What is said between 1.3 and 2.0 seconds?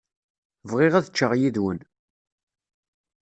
yid-wen.